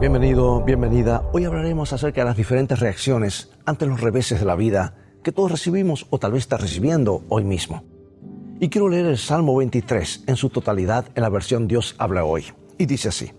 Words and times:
Bienvenido, 0.00 0.62
bienvenida. 0.64 1.28
Hoy 1.34 1.44
hablaremos 1.44 1.92
acerca 1.92 2.22
de 2.22 2.24
las 2.24 2.36
diferentes 2.38 2.80
reacciones 2.80 3.50
ante 3.66 3.84
los 3.84 4.00
reveses 4.00 4.40
de 4.40 4.46
la 4.46 4.56
vida 4.56 4.94
que 5.22 5.30
todos 5.30 5.50
recibimos 5.50 6.06
o 6.08 6.18
tal 6.18 6.32
vez 6.32 6.44
estás 6.44 6.62
recibiendo 6.62 7.22
hoy 7.28 7.44
mismo. 7.44 7.84
Y 8.60 8.70
quiero 8.70 8.88
leer 8.88 9.04
el 9.04 9.18
Salmo 9.18 9.56
23 9.56 10.24
en 10.26 10.36
su 10.36 10.48
totalidad 10.48 11.04
en 11.14 11.22
la 11.22 11.28
versión 11.28 11.68
Dios 11.68 11.96
habla 11.98 12.24
hoy. 12.24 12.46
Y 12.78 12.86
dice 12.86 13.10
así, 13.10 13.32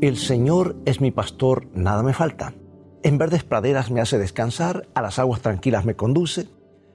El 0.00 0.18
Señor 0.18 0.76
es 0.84 1.00
mi 1.00 1.10
pastor, 1.10 1.66
nada 1.74 2.04
me 2.04 2.12
falta. 2.12 2.54
En 3.02 3.18
verdes 3.18 3.42
praderas 3.42 3.90
me 3.90 4.00
hace 4.00 4.18
descansar, 4.18 4.86
a 4.94 5.02
las 5.02 5.18
aguas 5.18 5.40
tranquilas 5.40 5.84
me 5.84 5.96
conduce, 5.96 6.46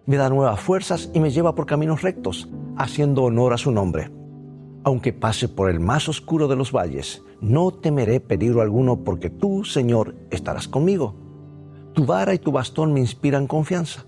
me 0.06 0.15
da 0.15 0.29
nuevas 0.29 0.61
fuerzas 0.61 1.10
y 1.14 1.19
me 1.19 1.32
lleva 1.32 1.56
por 1.56 1.65
caminos 1.65 2.04
rectos, 2.04 2.47
haciendo 2.78 3.24
honor 3.24 3.51
a 3.51 3.57
su 3.57 3.69
nombre. 3.74 4.21
Aunque 4.84 5.14
pase 5.14 5.48
por 5.48 5.70
el 5.70 5.80
más 5.80 6.10
oscuro 6.10 6.48
de 6.48 6.56
los 6.56 6.71
valles, 6.71 7.24
no 7.40 7.71
temeré 7.71 8.20
peligro 8.20 8.62
alguno 8.62 9.04
porque 9.04 9.30
tú, 9.30 9.64
Señor, 9.64 10.16
estarás 10.32 10.68
conmigo. 10.68 11.16
Tu 11.94 12.06
vara 12.06 12.34
y 12.34 12.40
tu 12.40 12.52
bastón 12.52 12.94
me 12.94 13.00
inspiran 13.00 13.48
confianza. 13.48 14.06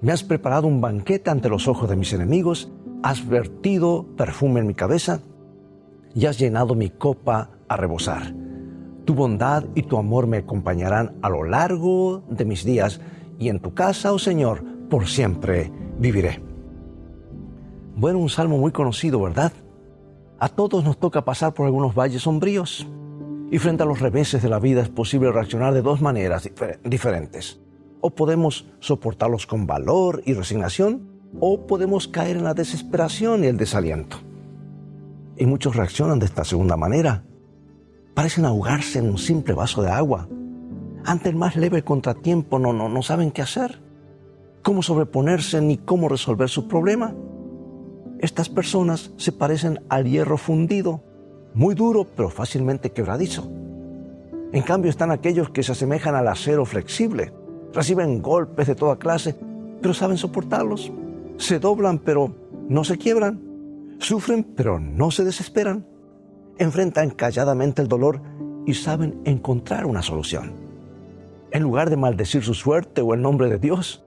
Me 0.00 0.12
has 0.12 0.22
preparado 0.22 0.66
un 0.66 0.80
banquete 0.80 1.28
ante 1.28 1.50
los 1.50 1.68
ojos 1.68 1.90
de 1.90 1.96
mis 1.96 2.12
enemigos, 2.12 2.72
has 3.02 3.26
vertido 3.26 4.06
perfume 4.16 4.60
en 4.60 4.66
mi 4.68 4.74
cabeza 4.74 5.20
y 6.14 6.26
has 6.26 6.38
llenado 6.38 6.74
mi 6.74 6.88
copa 6.88 7.50
a 7.68 7.76
rebosar. 7.76 8.34
Tu 9.04 9.14
bondad 9.14 9.64
y 9.74 9.82
tu 9.82 9.98
amor 9.98 10.26
me 10.26 10.38
acompañarán 10.38 11.16
a 11.20 11.28
lo 11.28 11.44
largo 11.44 12.22
de 12.30 12.44
mis 12.44 12.64
días 12.64 13.00
y 13.38 13.48
en 13.48 13.60
tu 13.60 13.74
casa, 13.74 14.12
oh 14.12 14.18
Señor, 14.18 14.62
por 14.88 15.08
siempre 15.08 15.70
viviré. 15.98 16.42
Bueno, 17.96 18.18
un 18.18 18.30
salmo 18.30 18.56
muy 18.56 18.72
conocido, 18.72 19.20
¿verdad? 19.20 19.52
A 20.42 20.48
todos 20.48 20.82
nos 20.82 20.98
toca 20.98 21.22
pasar 21.22 21.52
por 21.52 21.66
algunos 21.66 21.94
valles 21.94 22.22
sombríos 22.22 22.88
y 23.50 23.58
frente 23.58 23.82
a 23.82 23.86
los 23.86 24.00
reveses 24.00 24.42
de 24.42 24.48
la 24.48 24.58
vida 24.58 24.80
es 24.80 24.88
posible 24.88 25.30
reaccionar 25.30 25.74
de 25.74 25.82
dos 25.82 26.00
maneras 26.00 26.48
diferentes. 26.82 27.60
O 28.00 28.08
podemos 28.14 28.66
soportarlos 28.78 29.46
con 29.46 29.66
valor 29.66 30.22
y 30.24 30.32
resignación 30.32 31.10
o 31.40 31.66
podemos 31.66 32.08
caer 32.08 32.38
en 32.38 32.44
la 32.44 32.54
desesperación 32.54 33.44
y 33.44 33.48
el 33.48 33.58
desaliento. 33.58 34.16
Y 35.36 35.44
muchos 35.44 35.76
reaccionan 35.76 36.18
de 36.18 36.24
esta 36.24 36.44
segunda 36.44 36.78
manera. 36.78 37.22
Parecen 38.14 38.46
ahogarse 38.46 38.98
en 38.98 39.10
un 39.10 39.18
simple 39.18 39.52
vaso 39.52 39.82
de 39.82 39.90
agua. 39.90 40.26
Ante 41.04 41.28
el 41.28 41.36
más 41.36 41.54
leve 41.54 41.84
contratiempo 41.84 42.58
no, 42.58 42.72
no, 42.72 42.88
no 42.88 43.02
saben 43.02 43.30
qué 43.30 43.42
hacer, 43.42 43.82
cómo 44.62 44.82
sobreponerse 44.82 45.60
ni 45.60 45.76
cómo 45.76 46.08
resolver 46.08 46.48
su 46.48 46.66
problema. 46.66 47.14
Estas 48.20 48.50
personas 48.50 49.12
se 49.16 49.32
parecen 49.32 49.80
al 49.88 50.04
hierro 50.04 50.36
fundido, 50.36 51.02
muy 51.54 51.74
duro 51.74 52.06
pero 52.14 52.28
fácilmente 52.28 52.92
quebradizo. 52.92 53.50
En 54.52 54.62
cambio 54.62 54.90
están 54.90 55.10
aquellos 55.10 55.48
que 55.48 55.62
se 55.62 55.72
asemejan 55.72 56.14
al 56.14 56.28
acero 56.28 56.66
flexible, 56.66 57.32
reciben 57.72 58.20
golpes 58.20 58.66
de 58.66 58.74
toda 58.74 58.98
clase, 58.98 59.36
pero 59.80 59.94
saben 59.94 60.18
soportarlos. 60.18 60.92
Se 61.38 61.58
doblan 61.58 61.98
pero 61.98 62.34
no 62.68 62.84
se 62.84 62.98
quiebran. 62.98 63.40
Sufren 63.98 64.44
pero 64.44 64.78
no 64.78 65.10
se 65.10 65.24
desesperan. 65.24 65.86
Enfrentan 66.58 67.10
calladamente 67.10 67.80
el 67.80 67.88
dolor 67.88 68.20
y 68.66 68.74
saben 68.74 69.22
encontrar 69.24 69.86
una 69.86 70.02
solución. 70.02 70.52
En 71.52 71.62
lugar 71.62 71.88
de 71.88 71.96
maldecir 71.96 72.42
su 72.42 72.52
suerte 72.52 73.00
o 73.00 73.14
el 73.14 73.22
nombre 73.22 73.48
de 73.48 73.58
Dios, 73.58 74.04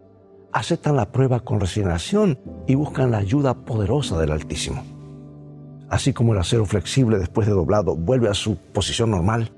aceptan 0.53 0.95
la 0.95 1.11
prueba 1.11 1.39
con 1.39 1.59
resignación 1.59 2.39
y 2.67 2.75
buscan 2.75 3.11
la 3.11 3.17
ayuda 3.17 3.65
poderosa 3.65 4.19
del 4.19 4.31
Altísimo. 4.31 4.83
Así 5.89 6.13
como 6.13 6.33
el 6.33 6.39
acero 6.39 6.65
flexible 6.65 7.19
después 7.19 7.47
de 7.47 7.53
doblado 7.53 7.95
vuelve 7.95 8.29
a 8.29 8.33
su 8.33 8.55
posición 8.55 9.11
normal, 9.11 9.51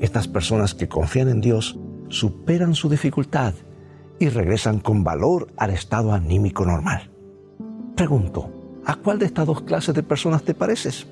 estas 0.00 0.28
personas 0.28 0.74
que 0.74 0.88
confían 0.88 1.28
en 1.28 1.40
Dios 1.40 1.78
superan 2.08 2.74
su 2.74 2.88
dificultad 2.88 3.54
y 4.18 4.28
regresan 4.28 4.78
con 4.78 5.02
valor 5.02 5.48
al 5.56 5.70
estado 5.70 6.12
anímico 6.12 6.64
normal. 6.64 7.10
Pregunto, 7.96 8.50
¿a 8.84 8.96
cuál 8.96 9.18
de 9.18 9.26
estas 9.26 9.46
dos 9.46 9.62
clases 9.62 9.94
de 9.94 10.02
personas 10.02 10.42
te 10.42 10.54
pareces? 10.54 11.06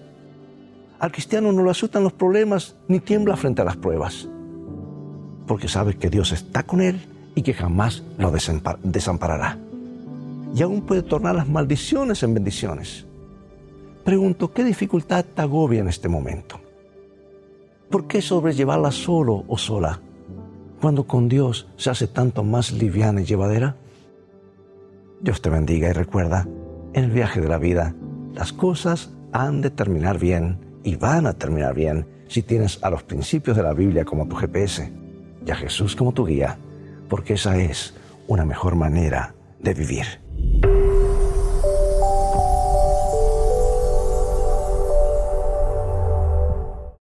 Al 1.00 1.10
cristiano 1.10 1.52
no 1.52 1.64
le 1.64 1.70
asustan 1.70 2.04
los 2.04 2.12
problemas 2.12 2.76
ni 2.86 3.00
tiembla 3.00 3.36
frente 3.36 3.62
a 3.62 3.64
las 3.64 3.76
pruebas, 3.76 4.28
porque 5.46 5.68
sabe 5.68 5.96
que 5.96 6.10
Dios 6.10 6.32
está 6.32 6.64
con 6.64 6.80
él 6.80 7.00
y 7.34 7.42
que 7.42 7.54
jamás 7.54 8.02
lo 8.18 8.30
desamparará. 8.30 9.58
Y 10.54 10.62
aún 10.62 10.82
puede 10.82 11.02
tornar 11.02 11.34
las 11.34 11.48
maldiciones 11.48 12.22
en 12.22 12.34
bendiciones. 12.34 13.06
Pregunto, 14.04 14.52
¿qué 14.52 14.64
dificultad 14.64 15.24
te 15.24 15.42
agobia 15.42 15.80
en 15.80 15.88
este 15.88 16.08
momento? 16.08 16.60
¿Por 17.90 18.06
qué 18.06 18.20
sobrellevarla 18.20 18.90
solo 18.90 19.44
o 19.48 19.56
sola 19.56 20.00
cuando 20.80 21.06
con 21.06 21.28
Dios 21.28 21.68
se 21.76 21.90
hace 21.90 22.06
tanto 22.08 22.42
más 22.42 22.72
liviana 22.72 23.20
y 23.20 23.24
llevadera? 23.24 23.76
Dios 25.20 25.40
te 25.40 25.50
bendiga 25.50 25.88
y 25.88 25.92
recuerda, 25.92 26.48
en 26.94 27.04
el 27.04 27.10
viaje 27.10 27.40
de 27.40 27.48
la 27.48 27.58
vida, 27.58 27.94
las 28.34 28.52
cosas 28.52 29.10
han 29.32 29.60
de 29.60 29.70
terminar 29.70 30.18
bien 30.18 30.58
y 30.82 30.96
van 30.96 31.26
a 31.26 31.34
terminar 31.34 31.74
bien 31.74 32.06
si 32.28 32.42
tienes 32.42 32.82
a 32.82 32.90
los 32.90 33.02
principios 33.04 33.56
de 33.56 33.62
la 33.62 33.72
Biblia 33.72 34.04
como 34.04 34.26
tu 34.26 34.36
GPS 34.36 34.92
y 35.46 35.50
a 35.50 35.54
Jesús 35.54 35.94
como 35.94 36.12
tu 36.12 36.26
guía 36.26 36.58
porque 37.12 37.34
esa 37.34 37.58
es 37.58 37.92
una 38.26 38.46
mejor 38.46 38.74
manera 38.74 39.34
de 39.60 39.74
vivir. 39.74 40.21